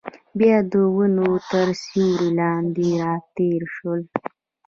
بیا 0.39 0.55
د 0.71 0.73
ونو 0.95 1.29
تر 1.51 1.67
سیوري 1.83 2.29
لاندې 2.39 2.87
راتېر 3.03 3.61
شول. 3.75 4.01